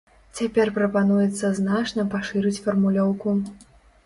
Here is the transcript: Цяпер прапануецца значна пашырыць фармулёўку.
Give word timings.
Цяпер 0.37 0.71
прапануецца 0.77 1.51
значна 1.59 2.07
пашырыць 2.15 2.55
фармулёўку. 2.65 3.37